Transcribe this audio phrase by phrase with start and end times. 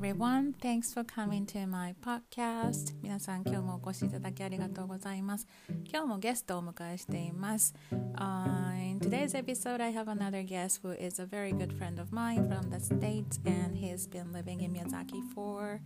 [0.00, 0.54] everyone.
[0.60, 2.94] Thanks for coming to my podcast.
[3.02, 5.46] 皆さん、今日もお越しいただきありがとうございます。
[5.88, 7.74] 今日もゲストをお迎えしています。
[7.92, 12.48] Uh, in today's episode, I have another guest who is a very good friend of mine
[12.48, 15.80] from the States and he's been living in Miyazaki for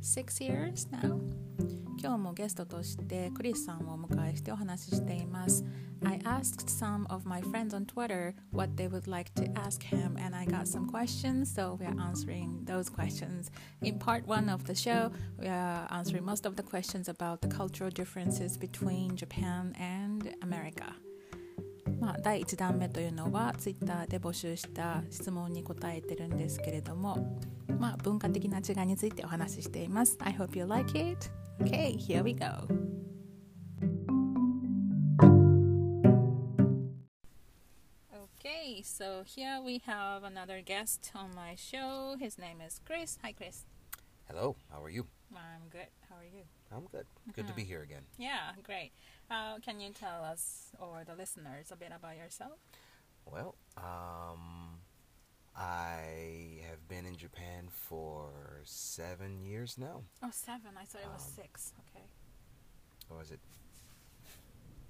[0.00, 1.20] six years now.
[2.00, 5.64] 今日もゲストとしてクリスさんをお迎えしてお話ししています。
[6.04, 10.36] I asked some of my friends on Twitter what they would like to ask him, and
[10.36, 13.50] I got some questions, so we are answering those questions.
[13.82, 17.48] In part one of the show, we are answering most of the questions about the
[17.48, 20.94] cultural differences between Japan and America.
[22.00, 27.38] まあ、第1弾目というのは Twitter で募集した質問に答えてるんですけれども、
[27.78, 30.18] まあ、文化的な違いについてお話ししています。
[30.20, 31.37] I hope you like it!
[31.61, 32.67] Okay, here we go.
[38.13, 42.15] Okay, so here we have another guest on my show.
[42.19, 43.17] His name is Chris.
[43.23, 43.65] Hi, Chris.
[44.29, 45.05] Hello, how are you?
[45.35, 45.87] I'm good.
[46.09, 46.43] How are you?
[46.71, 47.05] I'm good.
[47.35, 47.69] Good to be Mm-hmm.
[47.69, 48.03] here again.
[48.17, 48.91] Yeah, great.
[49.29, 52.59] Uh, can you tell us or the listeners a bit about yourself?
[53.25, 54.79] Well, um,
[55.56, 60.02] I have been in Japan for seven years now.
[60.22, 60.72] Oh, seven.
[60.76, 61.72] I thought it was Um, six.
[61.90, 62.04] Okay.
[63.10, 63.40] Or is it?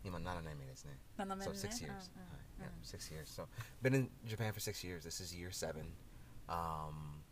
[0.05, 0.99] 今7年目ですね。
[1.17, 2.11] 7年 So 目 six うん years.
[2.17, 3.29] うん Hi, yeah, うん six years.
[3.31, 3.47] So
[3.83, 5.03] been in Japan for six years.
[5.05, 5.93] This is year seven.
[6.49, 7.23] Um,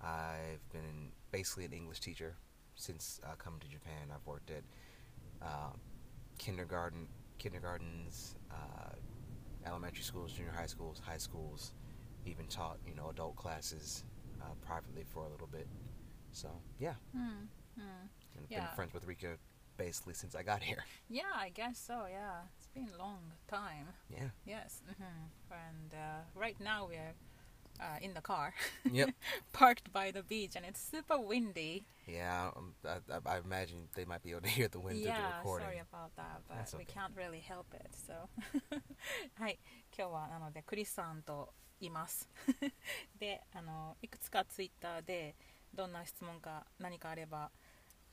[0.00, 2.36] I've been in, basically an English teacher
[2.76, 4.10] since uh, coming to Japan.
[4.12, 4.62] I've worked at
[5.42, 5.72] uh,
[6.38, 8.94] kindergarten, kindergartens, uh,
[9.66, 11.72] elementary schools, junior high schools, high schools.
[12.24, 14.04] Even taught you know adult classes
[14.40, 15.66] uh, privately for a little bit.
[16.32, 18.60] So yeah, うんうん and Yeah.
[18.66, 19.38] been friends with Rika
[19.76, 20.84] basically since I got here.
[21.08, 22.06] Yeah, I guess so.
[22.10, 23.86] Yeah, it's been a long time.
[24.10, 24.30] Yeah.
[24.44, 24.82] Yes.
[24.86, 27.14] hmm And uh, right now we're
[27.80, 28.52] uh, in the car,
[28.90, 29.10] Yep.
[29.52, 31.86] parked by the beach, and it's super windy.
[32.06, 35.12] Yeah, um, I, I, I imagine they might be able to hear the wind through
[35.12, 35.66] the yeah, recording.
[35.66, 36.92] sorry about that, but That's we okay.
[36.94, 37.90] can't really help it.
[38.06, 38.28] So,
[39.38, 39.58] はい、
[39.96, 41.52] 今日はなのでクリスさんと
[41.85, 42.29] います。
[43.19, 45.35] で、あのいくつかツイッターで
[45.73, 47.51] どんな質問か何かあれば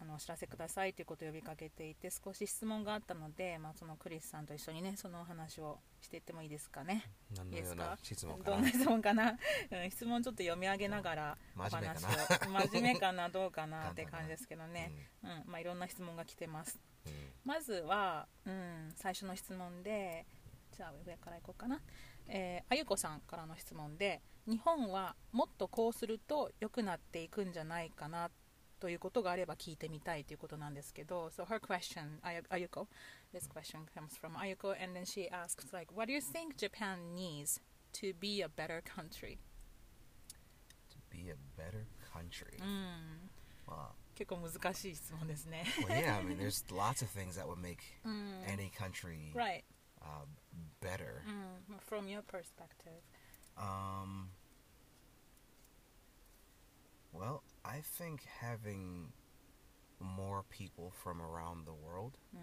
[0.01, 7.11] あのお知らせくださいということを呼びかけていて少し質問があったので、まあそのクリスさんと一緒にねそのお話をしていってもいいですかね。
[7.37, 9.37] 何のような質問かどんなな質問かな、
[9.71, 12.61] うん、質問ちょっと読み上げながらお真面目話かな？
[12.63, 13.29] を真面目かな？
[13.29, 13.91] どうかな？
[13.91, 14.91] って感じですけどね、
[15.23, 16.81] うんまあ、いろんな質問が来てます。
[17.05, 17.13] うん。
[17.13, 17.33] うん。
[17.45, 20.27] まずは、うん、最初の質問で
[20.73, 21.83] じゃあ上からいこうかな、
[22.31, 28.31] えーあゆこさんからの質問で日本はもっとこうすると良くなっていくんじゃないかな
[28.79, 32.87] ということがあれば聞いてみたいということなんですけど So her question, Ayu- Ayuko
[33.35, 37.15] This question comes from Ayuko and then she asks like What do you think Japan
[37.15, 37.61] needs
[38.01, 39.39] to be a better country?
[40.91, 42.59] To be a better country.
[42.63, 43.31] うん、
[43.67, 43.91] Wow.
[44.15, 49.33] 結構難しい質問ですね Well, yeah, I mean, there's lots of things that would make うん any country
[49.35, 49.63] Right、
[50.03, 50.25] uh,
[50.81, 51.23] better.
[51.29, 53.03] Mm, from your perspective.
[53.59, 54.31] Um,
[57.13, 59.13] well, I think having
[59.99, 62.41] more people from around the world, mm,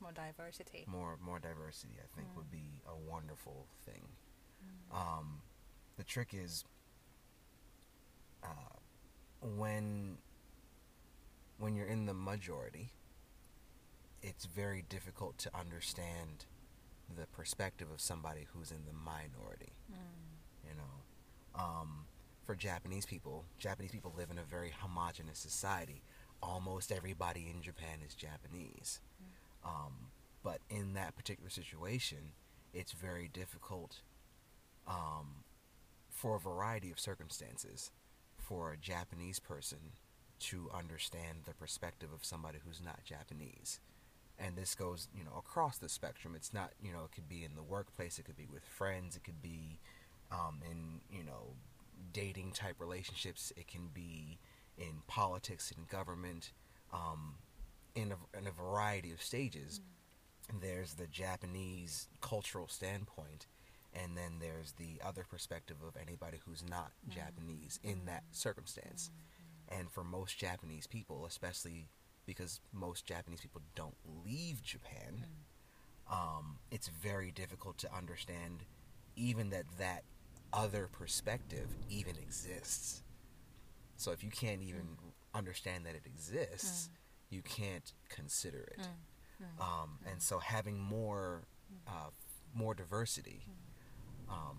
[0.00, 2.36] more diversity, more more diversity, I think mm.
[2.36, 4.08] would be a wonderful thing.
[4.64, 4.96] Mm-hmm.
[4.96, 5.42] Um,
[5.96, 6.64] the trick is
[8.42, 8.78] uh,
[9.42, 10.18] when
[11.58, 12.92] when you're in the majority,
[14.22, 16.46] it's very difficult to understand
[17.14, 19.72] the perspective of somebody who's in the minority.
[19.90, 19.96] うん
[20.68, 20.94] You know,
[21.54, 22.06] um,
[22.44, 26.02] for Japanese people, Japanese people live in a very homogenous society.
[26.42, 29.00] Almost everybody in Japan is Japanese.
[29.64, 30.10] Um,
[30.42, 32.32] but in that particular situation,
[32.72, 34.00] it's very difficult
[34.86, 35.44] um,
[36.10, 37.90] for a variety of circumstances
[38.38, 39.78] for a Japanese person
[40.38, 43.80] to understand the perspective of somebody who's not Japanese.
[44.38, 46.34] And this goes, you know, across the spectrum.
[46.36, 49.16] It's not, you know, it could be in the workplace, it could be with friends,
[49.16, 49.78] it could be
[50.30, 51.54] um, in, you know,
[52.12, 54.38] dating type relationships, it can be
[54.78, 56.52] in politics in government,
[56.92, 57.36] um,
[57.94, 59.80] in, a, in a variety of stages.
[60.60, 63.46] There's the Japanese cultural standpoint,
[63.94, 69.10] and then there's the other perspective of anybody who's not Japanese in that circumstance.
[69.68, 71.88] And for most Japanese people, especially
[72.26, 76.12] because most Japanese people don't leave Japan, mm.
[76.12, 78.64] um, it's very difficult to understand
[79.16, 80.04] even that that
[80.52, 83.02] other perspective even exists.
[83.96, 85.12] So if you can't even mm.
[85.34, 87.36] understand that it exists, mm.
[87.36, 88.86] you can't consider it.
[89.60, 91.42] Um, and so having more
[91.86, 92.10] uh,
[92.54, 93.46] more diversity
[94.30, 94.56] um,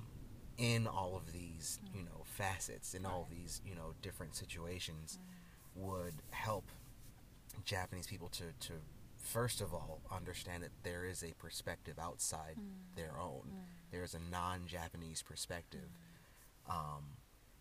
[0.58, 5.18] in all of these, you know, facets, in all these, you know, different situations,
[5.76, 6.66] would help
[7.66, 8.74] Japanese people to, to
[9.18, 12.58] first of all understand that there is a perspective outside
[12.96, 13.50] their own.
[13.92, 15.90] There is a non-Japanese perspective,
[16.70, 17.18] um,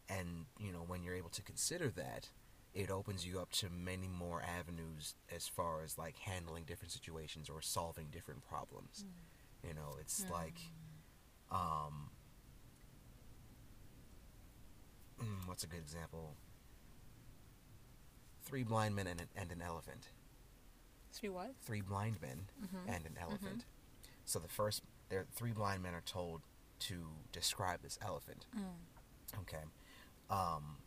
[0.08, 2.30] and you know when you're able to consider that,
[2.74, 7.48] it opens you up to many more avenues as far as like handling different situations
[7.48, 9.04] or solving different problems.
[9.66, 10.58] You know, it's like,
[11.50, 12.10] um,
[15.20, 16.34] mm, what's a good example?
[18.46, 20.08] Three blind men and an, and an elephant.
[21.12, 21.54] Three what?
[21.62, 22.94] Three blind men Mhm.
[22.94, 23.64] and an elephant.
[24.24, 26.42] So the first, there three blind men are told
[26.80, 28.46] to describe this elephant.
[28.56, 29.40] Mm.
[29.40, 29.62] Okay.
[30.30, 30.78] Um,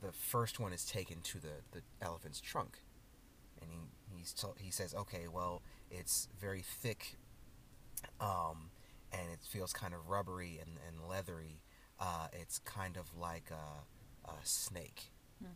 [0.00, 2.78] the first one is taken to the, the elephant's trunk,
[3.60, 3.78] and he
[4.16, 7.16] he's he says, okay, well, it's very thick,
[8.20, 8.70] um,
[9.12, 11.62] and it feels kind of rubbery and, and leathery.
[11.98, 15.10] Uh, it's kind of like a, a snake.
[15.42, 15.48] Mm.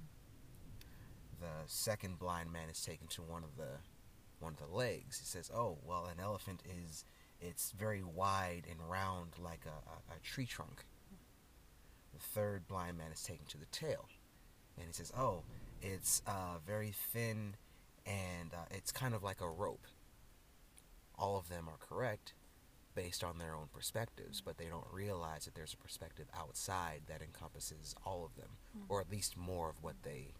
[1.42, 3.78] The second blind man is taken to one of the
[4.38, 5.18] one of the legs.
[5.18, 7.04] He says, "Oh, well, an elephant is
[7.40, 10.84] it's very wide and round like a, a, a tree trunk."
[12.14, 14.08] The third blind man is taken to the tail,
[14.76, 15.42] and he says, "Oh,
[15.80, 17.56] it's uh, very thin
[18.06, 19.86] and uh, it's kind of like a rope."
[21.18, 22.34] All of them are correct
[22.94, 27.22] based on their own perspectives, but they don't realize that there's a perspective outside that
[27.22, 28.50] encompasses all of them,
[28.88, 30.34] or at least more of what they,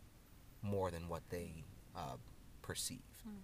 [0.63, 1.65] more than what they
[1.97, 2.17] uh,
[2.63, 3.03] perceive.
[3.25, 3.37] Hmm.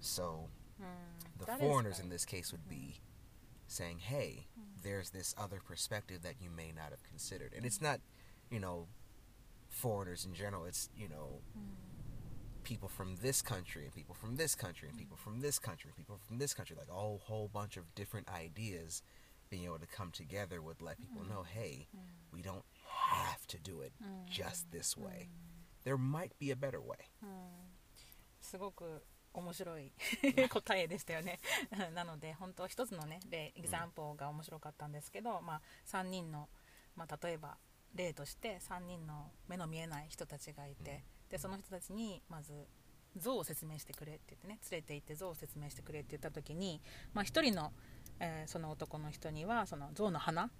[0.00, 0.48] So
[0.80, 1.38] Mm.
[1.38, 3.02] the That foreigners in this case would be hmm.
[3.68, 4.62] saying, "Hey, hmm.
[4.82, 8.00] there's this other perspective that you may not have considered," and it's not,
[8.50, 8.88] you know,
[9.68, 10.64] foreigners in general.
[10.64, 11.42] It's you know,
[12.64, 15.96] people from this country and people from this country and people from this country and
[15.96, 19.02] people from this country, like a whole whole bunch of different ideas,
[19.50, 21.86] being able to come together would let people know, "Hey,
[22.32, 23.92] we don't have to do it
[24.26, 25.28] just this way.
[25.84, 26.96] There might be a better way."
[28.40, 29.92] すごく面白い
[30.50, 31.40] 答えでしたよね。
[31.94, 36.48] なので本当一つのね例エグザンポが面白かったんですけど、まあ、3人の、
[36.94, 37.58] まあ、例えば
[37.94, 42.68] 例として3人の目の見えない人たちがいて、でその人たちにまず
[43.16, 46.80] 像を説明してくれって言ってね連れて行って像を説明してくれって言った時に、
[47.12, 47.72] まあ、1人の、
[48.20, 50.50] えーその男の人にはその像の鼻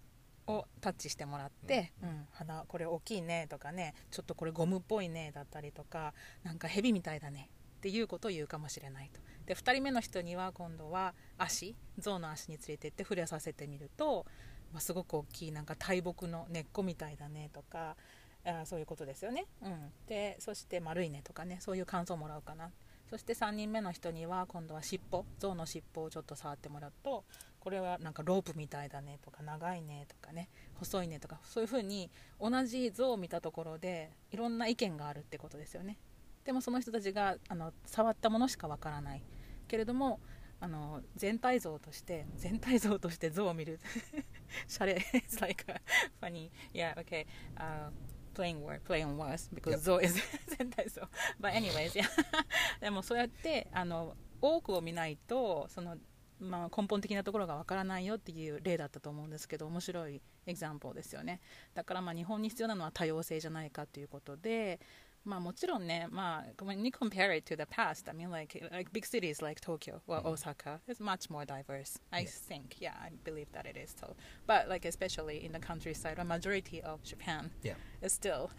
[0.47, 7.49] をタッチしてもらって、ううんん鼻これ大きいねとかねちょっとこれゴムっぽいねだったりとかなんか蛇みたいだね
[7.79, 9.21] っていうことを言うかもしれないと。
[9.47, 14.25] で2人目の人には今度は足象の足に連れてって触れさせてみると、
[14.73, 17.97] まあ、すごく大きいなんか大木の根っこみたいだねとか
[18.45, 22.71] あそういうことですよね、うん、でそして丸いねとかねそういう感想をもらうかな。
[23.11, 27.25] そして3人目の人には今度は尻尾象の尻尾をちょっと触ってもらうと
[27.63, 32.11] これはなんかロープみたいだねとか長いねとかね細いねとかそういうふうに
[32.41, 35.97] 同じ像を見たところでいろんな意見があるってことですよね。
[36.45, 39.23] でもその人たちがあの触ったものしかわからない。
[39.69, 40.19] けれども
[40.59, 43.79] あの全体像として全体像として像を見る。
[44.67, 45.81] シャレ it's like a
[46.21, 47.27] funny yeah okay、
[47.57, 47.91] uh,
[48.35, 49.79] playing word playing words because.
[49.79, 50.21] 像 is
[50.59, 51.03] 全体像。
[51.41, 52.09] But anyways yeah.
[52.81, 55.97] でもそうやってあの多くを見ないとその
[56.43, 61.41] まあ、根本的なところがわからないよっていう例だったと思うんですけど面白いエグザンポルですよね
[61.75, 64.81] だからまあ日本に必要なのは多様性じゃないかということで
[65.25, 70.21] まあもちろんね、まあ、when you compare it to the past, I mean, like, like big cities like Tokyo or
[70.27, 71.97] Osaka is much more diverse.
[72.11, 74.17] I think, yeah, I believe that it is so.
[74.49, 77.75] But like, especially in the countryside, a majority of Japan Yeah.
[78.03, 78.51] is still,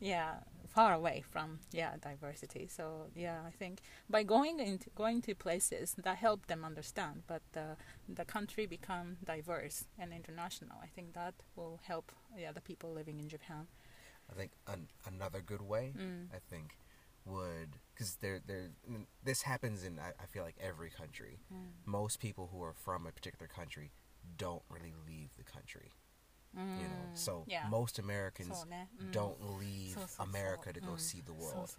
[0.00, 0.34] yeah,
[0.74, 2.66] far away from yeah diversity.
[2.66, 7.42] So yeah, I think by going into going to places that help them understand, but
[7.52, 7.76] the
[8.08, 10.76] the country become diverse and international.
[10.82, 13.66] I think that will help yeah the people living in Japan.
[14.30, 16.28] I think an, another good way, Mm.
[16.34, 16.78] I think,
[17.26, 18.70] would because there there
[19.22, 21.38] this happens in I, I feel like every country.
[21.86, 23.90] Most people who are from a particular country
[24.36, 25.92] don't really leave the country
[26.56, 27.10] you know.
[27.12, 27.18] Mm.
[27.18, 27.64] So yeah.
[27.70, 29.12] most americans mm.
[29.12, 31.00] don't leave america to go mm.
[31.00, 31.74] see the world.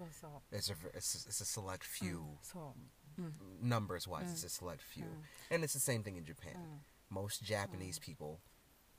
[0.52, 2.26] it's a it's, it's a select few
[3.62, 5.06] numbers wise it's a select few.
[5.52, 6.82] And it's the same thing in japan.
[7.10, 8.42] Most japanese people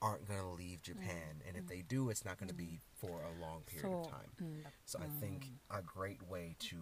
[0.02, 3.22] aren't going to leave japan and if they do it's not going to be for
[3.22, 4.62] a long period of time.
[4.84, 6.76] so i think a great way to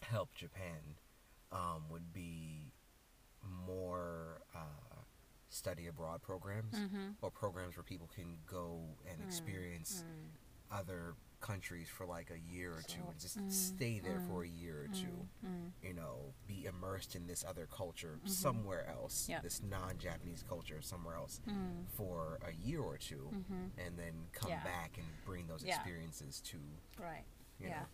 [0.00, 0.96] help japan
[1.52, 2.72] um, would be
[3.66, 4.85] more uh,
[5.56, 7.10] study abroad programs mm-hmm.
[7.22, 10.78] or programs where people can go and mm, experience mm-hmm.
[10.78, 13.50] other countries for like a year or two and just mm-hmm.
[13.50, 17.44] stay there mm, for a year or two mm, you know be immersed in this
[17.46, 18.28] other culture mm-hmm.
[18.28, 19.42] somewhere else yep.
[19.42, 21.40] this non-japanese culture somewhere else
[21.94, 23.54] for a year or 2 mm-hmm.
[23.86, 24.64] and then come yeah.
[24.64, 26.50] back and bring those experiences yeah.
[26.50, 27.24] to right
[27.60, 27.86] yeah know,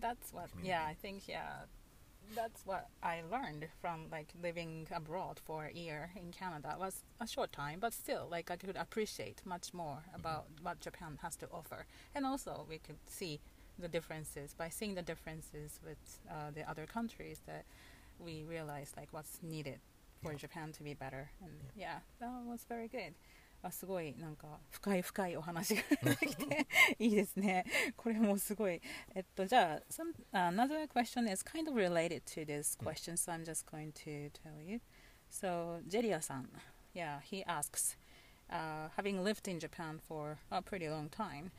[0.00, 1.62] that's what yeah i think yeah
[2.34, 6.70] that's what I learned from like living abroad for a year in Canada.
[6.74, 10.80] It was a short time, but still, like I could appreciate much more about what
[10.80, 13.40] Japan has to offer, and also we could see
[13.78, 17.64] the differences by seeing the differences with uh, the other countries that
[18.18, 19.80] we realized like what's needed
[20.22, 20.38] for Yeah.
[20.38, 23.14] Japan to be better, and yeah, that was very good.
[23.61, 25.81] あすごいなんか深い深いお話が
[26.19, 26.67] できて
[26.99, 27.65] いいですね。
[27.97, 28.79] これもすごい。
[29.15, 34.29] えっとじゃあ some another question is kind of related to this question, so I'm just going to
[34.31, 34.79] tell you.
[35.31, 36.49] So ジェリアさん、
[36.93, 37.97] yeah, he asks,
[38.49, 41.49] uh, having lived in Japan for a pretty long time,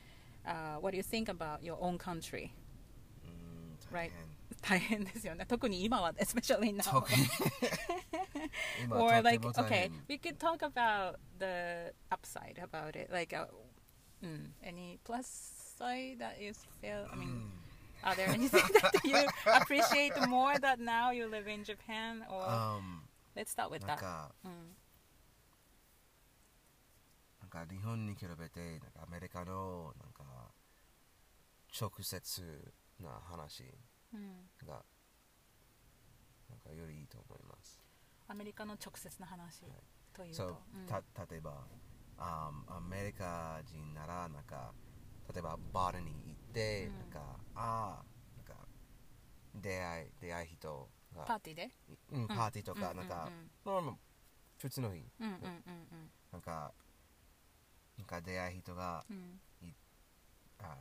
[0.44, 2.52] uh, what do you think about your own country?
[3.24, 4.12] Mm, Right.
[4.62, 5.46] 大変大変ですよね。
[5.46, 6.82] 特に今は especially now.
[6.92, 7.26] 特 に
[8.82, 13.34] 今 or とて like も大 okay 変 we could talk about the upside about it like
[13.36, 13.46] uh,
[14.22, 15.26] mm, any plus
[15.78, 17.50] side that you feel i mean
[18.02, 19.16] are there anything that you
[19.60, 23.02] appreciate more that now you live in japan or um,
[23.34, 24.50] let's start with なん that か mm.
[27.40, 30.24] なんか日本に比べてなんかアメリカのなんか
[31.78, 33.89] 直接な話 Mm.
[34.65, 34.83] が
[36.49, 37.81] なんかよりいいと思います。
[38.27, 39.61] アメリカの直接な話
[40.13, 40.85] というと、そううん。
[40.87, 41.65] た例えば、
[42.17, 44.73] あアメリカ人ならなんか
[45.33, 46.99] 例えばバーに行って、うん。
[46.99, 47.19] なんか
[47.55, 48.05] ああ
[48.37, 48.67] なんか
[49.55, 51.71] 出会い出会い人がパーティーで？
[52.11, 53.29] うん、パーティーとか、なんか、
[53.65, 53.95] まあまあ
[54.57, 55.05] 普通の日。
[55.19, 56.73] うんうんうんなんか
[57.97, 59.39] なんか出会い人がうん。
[59.63, 59.75] うん
[60.59, 60.77] あ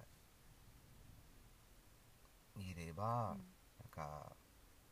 [2.68, 3.36] いれば、
[3.78, 4.36] なんか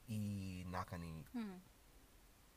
[0.08, 1.62] いい仲にうん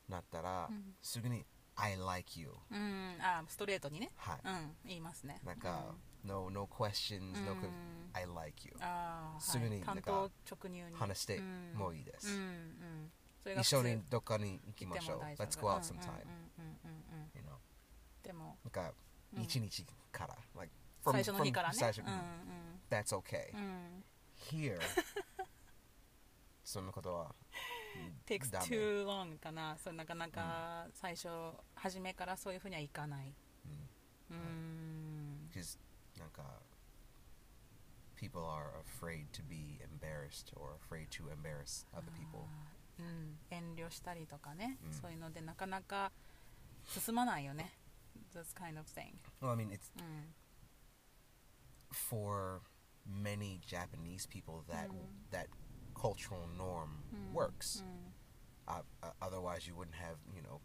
[0.07, 0.95] なったら、うん。
[1.01, 2.81] すぐに「I like you うん。
[2.81, 4.75] うんあストレートにね」はい、うん。
[4.85, 5.39] 言いますね。
[5.43, 8.09] なんか、no, no questions、うん no うん。
[8.13, 10.29] I like you あーすぐにはい、なんか
[10.95, 11.73] 話してうん。
[11.75, 13.11] もういいです、うん
[13.45, 13.59] うん。
[13.59, 15.21] 一緒にどっかに行きましょう。
[15.21, 16.25] Let's go out うん sometime、
[18.23, 18.93] でもなんか
[19.33, 19.43] うん。
[19.43, 21.75] 一日から、like 最初の日からね。
[21.75, 24.03] 最初、うん That's okay、うんうん
[24.49, 24.79] here
[26.63, 27.35] そんなことは
[28.25, 31.27] takes too long かなそうなかなか最初
[31.75, 33.33] 初めからそういうふうにはいかない
[34.29, 36.43] うんうなんか
[38.15, 42.45] people are afraid to be embarrassed or afraid to embarrass other people
[42.99, 46.11] うん遠慮したりとかねうんそういうのでなかなか
[46.85, 47.73] 進まないよね
[48.33, 50.33] this kind of thing well I mean it's うん
[51.91, 52.61] for
[53.05, 54.95] many Japanese people that mm.
[55.31, 55.47] that
[55.99, 57.33] cultural norm mm.
[57.33, 57.83] works.
[57.85, 58.11] Mm.
[58.67, 60.59] Uh, uh, otherwise, you wouldn't have you know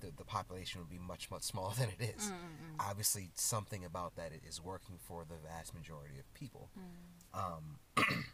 [0.00, 2.24] the, the population would be much much smaller than it is.
[2.24, 6.70] Mm, mm, Obviously, something about that is working for the vast majority of people.
[7.34, 7.78] Um,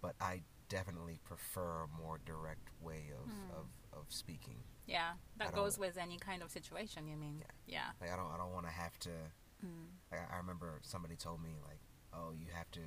[0.00, 4.56] but I definitely prefer a more direct way of, of, of speaking.
[4.86, 7.08] Yeah, that goes with any kind of situation.
[7.08, 7.42] You mean?
[7.66, 7.78] Yeah.
[7.78, 7.90] yeah.
[8.00, 9.10] Like I don't I don't want to have to.
[9.64, 9.86] Mm.
[10.12, 11.80] Like I remember somebody told me like
[12.16, 12.80] oh you have to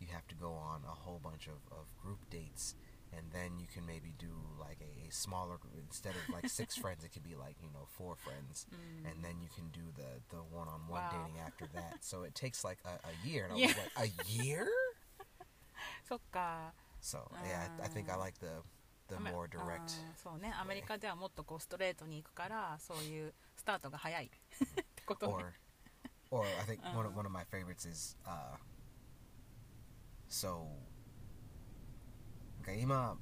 [0.00, 2.74] you have to go on a whole bunch of, of group dates
[3.16, 4.30] and then you can maybe do
[4.60, 7.68] like a, a smaller group instead of like six friends it could be like you
[7.72, 9.10] know four friends mm.
[9.10, 11.10] and then you can do the the one-on-one wow.
[11.10, 13.66] dating after that so it takes like a, a year and i yeah.
[13.66, 14.68] was like a year
[17.00, 18.62] so yeah I, I think i like the
[19.08, 24.30] the more direct so そうねアメリカではもっとこうストレートに行くからそういうスタートが早い
[25.06, 25.36] ことね mm.
[25.48, 25.52] or
[26.30, 27.18] or I think one of Uh.
[27.18, 28.56] one of my favorites is uh
[30.28, 30.66] so
[32.56, 33.16] なんか今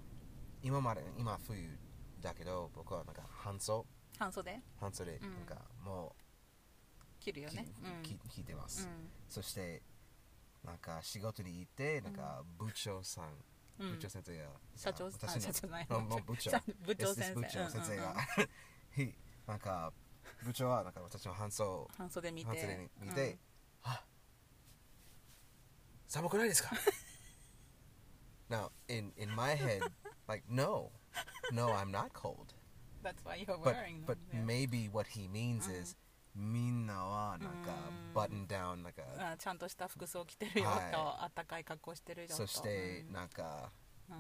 [0.62, 1.78] 今まで今冬
[2.20, 3.84] だけど僕はなんか半袖
[4.18, 7.66] 半袖半袖うんなんかもうき、切るよね。
[7.82, 8.02] うん。
[8.02, 9.82] き聞いてます、うんそして
[10.64, 13.24] なんか仕事に行ってなんか部長さん、
[13.78, 14.44] うん部長先生が
[14.74, 18.48] 社長社長じゃない部長社部長先生部長先生が、うん
[18.90, 19.14] ひ
[19.46, 19.92] なんか
[20.44, 22.46] 部長はなんか私の半袖半袖見て。
[22.46, 23.38] 半袖に見て、
[23.82, 24.02] あ
[26.08, 26.70] 寒くないですか
[28.48, 29.80] Now, in, in my head,
[30.28, 30.92] like, no,
[31.52, 32.54] no, I'm not cold.
[33.02, 34.46] That's why you're But, wearing but them.
[34.46, 35.96] maybe what he means is,
[36.34, 37.72] みんなはなんか
[38.14, 42.34] うん button down なんか、あちゃんとした服装着てるよはいと、あったかい格好してるよと。
[42.34, 43.72] そしてうんなんか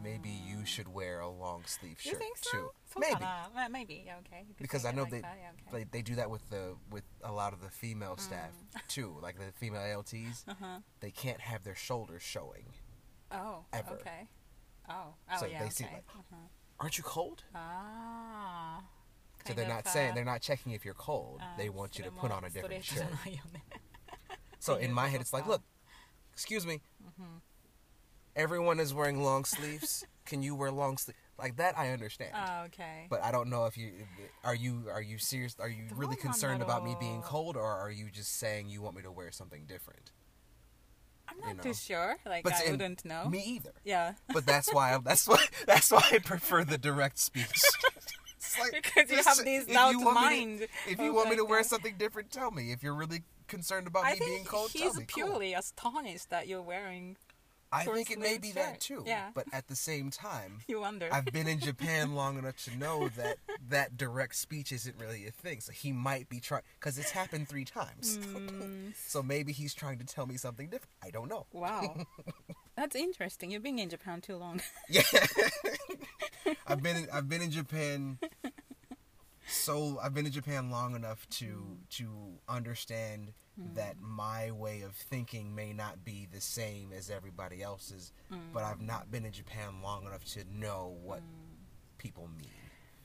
[0.02, 2.50] maybe you should wear a long sleeve shirt so?
[2.50, 2.70] too.
[2.92, 3.24] So maybe,
[3.70, 4.44] maybe yeah, okay.
[4.60, 5.84] Because I know like they, yeah, okay.
[5.92, 8.86] they they do that with the with a lot of the female staff mm.
[8.88, 10.48] too, like the female LTs.
[10.48, 10.78] Uh-huh.
[11.00, 12.66] They can't have their shoulders showing.
[13.30, 13.94] Oh, ever.
[13.94, 14.28] okay.
[14.88, 15.58] Oh, oh so yeah.
[15.58, 15.74] they okay.
[15.74, 16.36] see like, uh-huh.
[16.80, 17.44] aren't you cold?
[17.54, 18.80] Ah.
[19.46, 21.40] So they're not of, saying they're not checking if you're cold.
[21.40, 23.04] Uh, they want you to put on a different shirt.
[24.58, 25.62] so in my head, it's like, look,
[26.32, 26.80] excuse me.
[27.04, 27.36] Mm-hmm
[28.36, 30.04] everyone is wearing long sleeves.
[30.24, 31.18] Can you wear long sleeves?
[31.38, 32.32] Like that, I understand.
[32.34, 33.06] Oh, okay.
[33.10, 33.92] But I don't know if you
[34.44, 35.56] are you are you serious?
[35.60, 38.80] Are you Don't really concerned about me being cold, or are you just saying you
[38.80, 40.12] want me to wear something different?
[41.28, 41.62] I'm not you know.
[41.64, 42.16] too sure.
[42.24, 43.28] Like But I wouldn't know.
[43.28, 43.72] Me either.
[43.84, 44.12] Yeah.
[44.32, 47.60] But that's why I, that's why that's why I prefer the direct speech.
[48.60, 51.28] Like, Because you have these if doubt you want me to- mind if you want
[51.28, 52.70] me to wear something different, tell me.
[52.72, 55.04] If you're really concerned about I me being cold, tell he's me.
[55.04, 55.26] Cool.
[55.26, 57.16] purely astonished that you're wearing
[57.72, 58.56] I think it may be shirt.
[58.56, 59.02] that too.
[59.06, 59.30] Yeah.
[59.34, 61.08] But at the same time, You wonder.
[61.12, 65.30] I've been in Japan long enough to know that that direct speech isn't really a
[65.30, 65.60] thing.
[65.60, 68.18] So he might be trying because it's happened three times.
[68.36, 70.90] Mm, so maybe he's trying to tell me something different.
[71.02, 71.46] I don't know.
[71.52, 71.96] wow.
[72.76, 73.50] That's interesting.
[73.50, 74.60] You've been in Japan too long.
[74.88, 75.02] Yeah,
[76.66, 78.18] I've been in, I've been in Japan.
[79.48, 82.08] So I've been in Japan long enough to to
[82.48, 83.32] understand
[83.75, 88.11] that my way of thinking may not be the same as everybody else's,
[88.53, 91.21] but I've not been in Japan long enough to know what
[91.97, 92.49] people mean.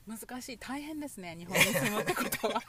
[0.07, 0.57] 難しい。
[0.57, 1.35] 大変ですね。
[1.37, 2.61] 日本に住むってことは。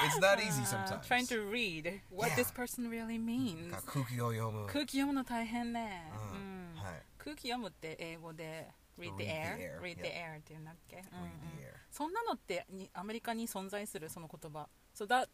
[0.00, 1.06] It's not easy Uh, sometimes.
[1.06, 2.36] trying to read what Yeah.
[2.36, 3.70] this person really means.
[3.70, 4.66] なんか空気を読む。
[4.66, 6.10] 空気読むの大変ね。
[6.32, 7.02] ううんんはい。
[7.18, 10.34] 空気読むって英語で read the Read the air, air, read the yeah.
[10.34, 11.72] air っていうんだっけ、うん Read うん the air.
[11.90, 15.28] そんなのってにアメリカに存在するその言葉 So that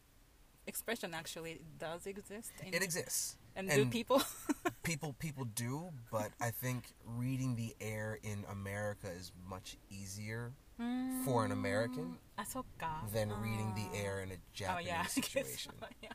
[0.69, 2.53] expression actually does exist.
[2.65, 3.35] In, it exists.
[3.55, 4.21] And, and do people?
[4.83, 11.25] people people do, but I think reading the air in America is much easier mm.
[11.25, 14.01] for an American mm, than reading the ah.
[14.01, 15.03] air in a oh, Japanese oh, yeah.
[15.03, 15.73] situation.
[15.79, 16.09] So, yeah.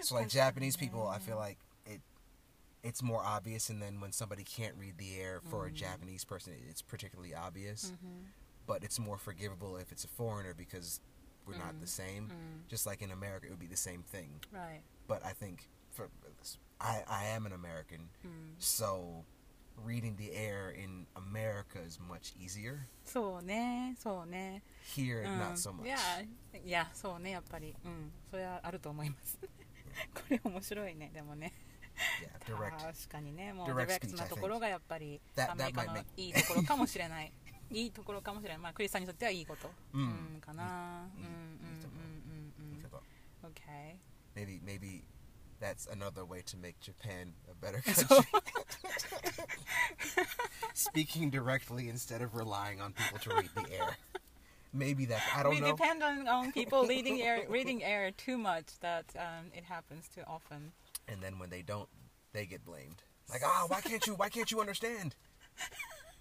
[0.00, 2.00] so like Japanese people, I feel like it
[2.82, 5.68] it's more obvious, and then when somebody can't read the air for mm.
[5.68, 7.92] a Japanese person, it's particularly obvious.
[7.94, 8.24] Mm-hmm.
[8.66, 11.00] But it's more forgivable if it's a foreigner because
[11.47, 11.79] we're not Mm.
[11.81, 12.27] the same.
[12.29, 12.67] Mm.
[12.69, 14.39] Just like in America, it would be the same thing.
[14.51, 14.81] Right.
[15.07, 16.09] But I think for
[16.79, 19.23] I I am an American, うん、 so
[19.85, 22.87] reading the air in America is much easier.
[23.05, 24.63] そうねそうね
[24.95, 25.85] Here, うん not so much.
[25.85, 25.97] いや
[26.63, 29.37] いやそうねやっぱりうんそれはあると思います
[30.13, 31.53] これ面白いねでもね
[32.23, 32.79] Yeah, direct.
[32.79, 34.41] 確かにねもう direct ディレク speech, トな I と think.
[34.41, 37.31] ころがやっぱり That- アメリカ that の might make- いいところかもしれない
[37.71, 40.05] いいところかもしれないまあクリスさんにとってはいいこと、うんう
[40.37, 41.35] んかなうんいいうんうん
[42.59, 42.63] うん
[43.43, 43.61] うん OK
[44.35, 45.03] Maybe maybe
[45.59, 49.43] that's another way to make Japan a better そう country.
[50.73, 53.97] Speaking directly instead of relying on people to read the air.
[54.73, 55.71] Maybe that I don't we know.
[55.75, 60.23] depend on, on people reading air reading air too much that um, it happens too
[60.27, 60.71] often
[61.07, 61.89] And then when they don't,
[62.33, 63.03] they get blamed.
[63.29, 64.15] Like, ah, why can't you?
[64.15, 65.15] Why can't you understand?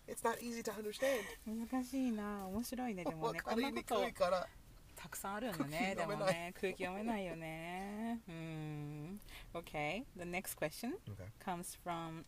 [0.08, 1.22] It's not easy to understand.
[1.46, 4.48] 難しいな面白いねでもねこんなこわかりにくいとから。
[4.94, 9.20] たくさんあるんだねで空気読めないもね空気読めないよねうん
[9.54, 11.26] OK the next question Okay.
[11.44, 12.24] comes from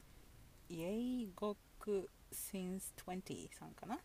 [0.69, 3.99] イエイゴク since 20さんかな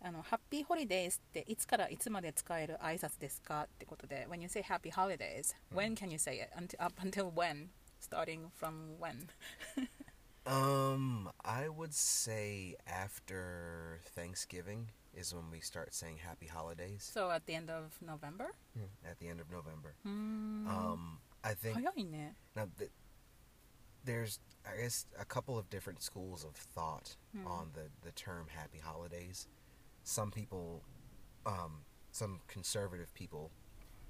[0.00, 7.68] あのハッピーホリデーズっていつからいつまで使える挨拶ですかってことで When you say happy holidays when can you say it until, up until when
[7.98, 9.28] starting from when
[10.45, 17.09] Um, I would say after Thanksgiving is when we start saying happy holidays.
[17.11, 18.51] So at the end of November?
[18.75, 19.95] Yeah, at the end of November.
[20.07, 20.67] Mm.
[20.67, 21.77] Um, I think.
[22.55, 22.91] Now, th-
[24.05, 27.45] there's, I guess, a couple of different schools of thought mm.
[27.45, 29.47] on the, the term happy holidays.
[30.03, 30.83] Some people,
[31.45, 33.51] um, some conservative people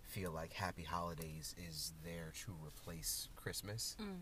[0.03, 3.95] feel like happy holidays is there to replace Christmas.
[4.01, 4.19] Mm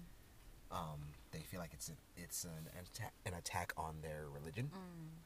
[0.72, 4.70] um, they feel like it's a, it's an attack an attack on their religion.
[4.74, 5.18] Mm.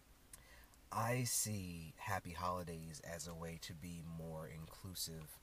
[0.91, 5.39] I see Happy Holidays as a way to be more inclusive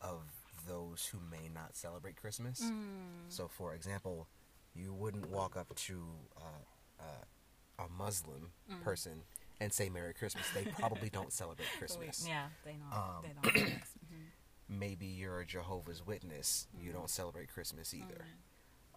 [0.00, 0.22] of
[0.66, 2.60] those who may not celebrate Christmas.
[2.60, 3.28] Mm.
[3.28, 4.26] So, for example,
[4.74, 6.02] you wouldn't walk up to
[6.36, 8.82] uh, uh, a Muslim mm.
[8.82, 9.22] person
[9.60, 10.44] and say Merry Christmas.
[10.54, 12.24] They probably don't celebrate Christmas.
[12.24, 12.92] We, yeah, they don't.
[12.92, 13.72] Um, they don't.
[14.10, 14.78] Mm-hmm.
[14.80, 16.66] Maybe you're a Jehovah's Witness.
[16.76, 16.84] Mm.
[16.84, 18.24] You don't celebrate Christmas either.
[18.24, 18.49] Mm.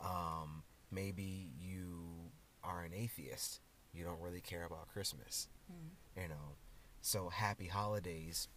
[0.04, 2.32] Um, maybe you
[2.64, 3.62] are an atheist.
[3.94, 5.48] You don't really care about Christmas.
[5.72, 6.22] Mm.
[6.24, 6.56] You know,
[7.02, 8.48] so happy holidays.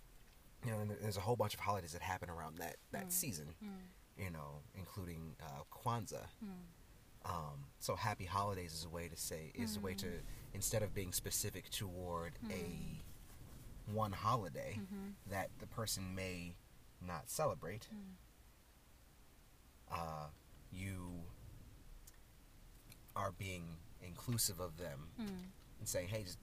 [0.65, 3.13] You know, and there's a whole bunch of holidays that happen around that that Mm.
[3.13, 3.55] season.
[3.63, 4.25] Mm.
[4.25, 6.27] You know, including uh, Kwanzaa.
[6.45, 7.31] Mm.
[7.31, 10.07] Um, so happy holidays is a way to say is a way to
[10.55, 13.03] instead of being specific toward a
[13.93, 14.79] one holiday
[15.31, 16.57] that the person may
[17.01, 17.89] not celebrate.
[19.91, 20.29] Uh,
[20.73, 21.13] you
[23.17, 23.65] are being
[24.03, 26.39] inclusive of them and saying, "Hey, just,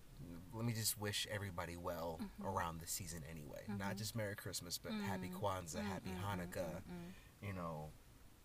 [0.53, 3.63] let me just wish everybody well around the season anyway.
[3.67, 6.81] Not just Merry Christmas, but Happy Kwanzaa, Happy Hanukkah,
[7.41, 7.91] you know,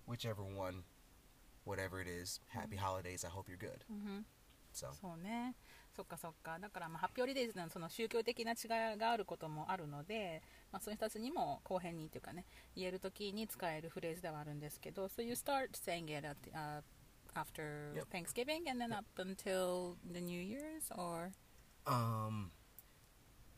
[0.06, 0.84] whichever one,
[1.64, 2.40] whatever it is.
[2.48, 3.24] Happy holidays.
[3.24, 3.84] I hope you're good."
[4.72, 5.54] So そうね
[5.96, 12.44] そっかそっかだからまあハッピーオリデイズのその宗教的な違いがあることもあるので、まあ、そういう人たちにも後編にっていうかね
[12.76, 16.82] 言える時に使えるフレーズではあるんですけど So you start saying it at, uh,
[17.38, 18.04] after yep.
[18.10, 19.00] Thanksgiving and then yep.
[19.00, 21.32] up until the New Year's or
[21.86, 22.50] um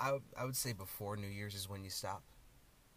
[0.01, 2.23] I, w- I would say before New Year's is when you stop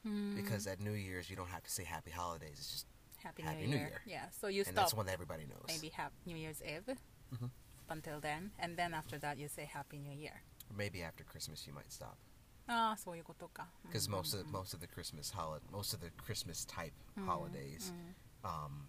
[0.03, 0.71] because hmm.
[0.71, 2.85] at New Year's you don't have to say happy holidays it's just
[3.17, 3.87] happy, happy New, New Year.
[3.87, 4.01] Year.
[4.05, 6.97] yeah so you and stop that's that everybody knows maybe happy New Year's Eve
[7.33, 7.45] mm-hmm.
[7.89, 11.65] until then and then after that you say happy New Year or maybe after Christmas
[11.65, 12.17] you might stop
[12.69, 14.51] Ah, so you mm, mm, Because most of mm.
[14.51, 17.27] most of the Christmas holiday, most of the Christmas type mm-hmm.
[17.27, 18.11] holidays, mm-hmm.
[18.45, 18.87] Um,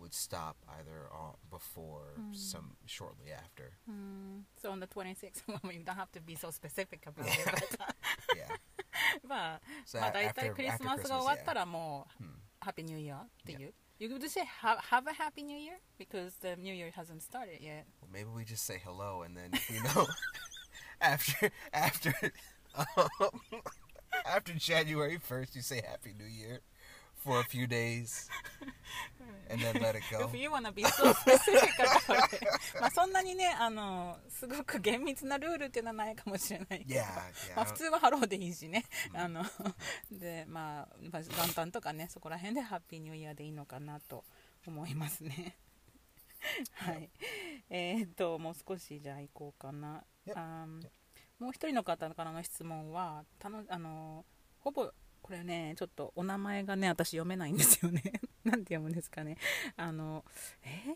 [0.00, 3.72] would stop either on, before some shortly after.
[3.90, 7.44] Mm, so on the 26th, well, you don't have to be so specific about it,
[7.78, 7.96] but
[8.36, 8.48] Yeah.
[9.26, 12.34] まあ、 So まあ a- 大体 after- クリスマス after が終わった Christmas, らもう、 Hmm.
[12.60, 13.74] Happy New Year っていう。
[13.98, 17.86] You could say have, have a Happy New Year because the New Year hasn't started yet.
[18.02, 20.06] Well, maybe we just say hello and then you know
[21.00, 22.12] after after
[22.74, 23.08] um,
[24.26, 26.60] after January first you say Happy New Year
[27.23, 28.29] For a few days
[29.49, 30.25] and then let it go.
[30.25, 32.41] If you wanna be so specific about it
[32.79, 36.99] まあそんなにね、あの、すごく厳密なルールっていうのはないかもしれないけど。
[36.99, 37.05] Yeah,
[37.55, 37.65] まあ yeah.
[37.65, 38.85] 普通はハローでいいしね。
[39.13, 39.43] あの、
[40.11, 44.23] で、まあ、まあ元旦とかね、そこら辺でハッピーニューイヤーでいいのかなと
[44.65, 45.57] 思いますね。
[46.73, 47.09] はい。
[47.69, 50.03] えーっと、もう少しじゃあ行こうかな。
[50.25, 50.39] Yep.
[50.39, 50.81] あん
[51.39, 54.25] もう一人の方からの質問は、たのあの、
[54.59, 58.01] ほぼ、これね、ちょっとお名前がね、私読めないんですよね。
[58.43, 59.37] なんて読むんですかね。
[59.75, 60.25] あの、
[60.63, 60.95] え？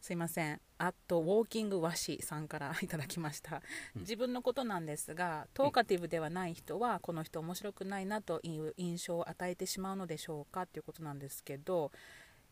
[0.00, 0.60] すいません。
[0.76, 3.62] あと、ウォーキング和紙さんからいただきました。
[3.96, 11.90] 自分のことなんですが、トーカティブではない人は、この人面白くないなという印象を与えてしまうのでしょうかということなんですけど、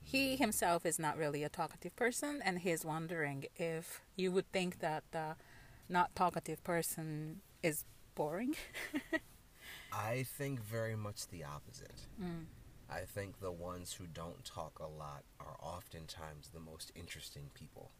[0.04, 4.46] He himself is not really a talkative person, and he is wondering if you would
[4.50, 5.36] think that the
[5.88, 7.84] not talkative person is
[8.14, 8.54] boring.
[9.92, 12.06] I think very much the opposite.
[12.20, 12.46] Mm.
[12.90, 17.90] I think the ones who don't talk a lot are oftentimes the most interesting people.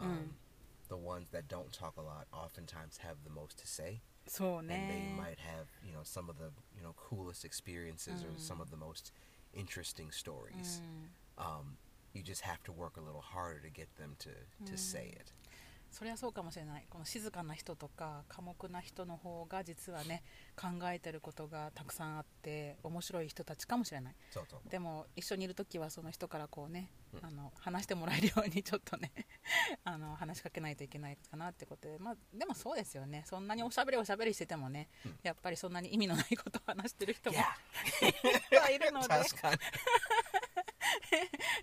[0.00, 0.04] Mm.
[0.04, 0.28] Um, mm.
[0.88, 4.00] The ones that don't talk a lot oftentimes have the most to say.
[4.26, 8.24] So, and they might have, you know, some of the, you know, coolest experiences mm.
[8.24, 8.62] or some mm.
[8.62, 9.12] of the most
[9.54, 10.80] interesting stories.
[11.38, 11.44] Mm.
[11.44, 11.76] Um,
[12.12, 14.30] you just have to work a little harder to get them to,
[14.70, 15.32] to say it.
[15.90, 16.86] それはそうかもしれない。
[16.88, 20.22] この静かな人とか寡黙な人の方が実はね
[20.56, 24.14] 考えてることがたくさんあって面白い人たちかもしれない。
[24.68, 27.24] でも一緒にいる時はその人からこうね、うん。
[27.24, 29.12] あの話してもらえるようにちょっとね
[29.84, 33.24] あの話しかけないといけないかなってことで、まあ、でもそうですよね。
[33.26, 35.18] そんなにおしゃべりおしゃべりしててもね、うん。
[35.22, 37.40] やっぱりそんなに意味のないことを話してる人もい
[38.78, 39.08] るので.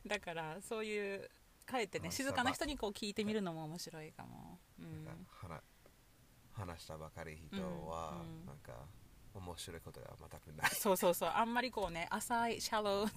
[0.06, 1.30] だからそういう
[1.66, 5.62] かえってねあ静かな人にこう聞いてみるのも面白いかも、うん、話
[6.54, 8.86] 話したばかり人は、うなんか
[9.34, 10.72] 面白いことが全くない。
[10.74, 11.32] そうそうそう。
[11.36, 13.06] あんまりこうね浅い shallow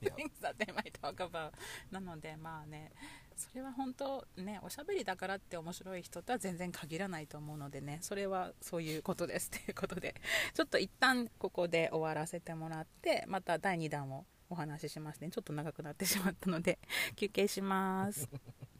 [0.00, 0.14] Yeah.
[0.14, 1.50] things that they might talk about
[1.90, 2.92] なのでまあね。
[3.36, 7.98] それは本当ねおしゃべりだからって面白い人とは全然限らないと思うのでね。
[8.00, 10.14] それはそういうことですということで。
[10.54, 15.30] ちょっと一旦ここで終わらせてもらってまた第2弾をお話ししますね。
[15.30, 16.78] ちょっと長くなってしまったので
[17.16, 18.28] 休憩します。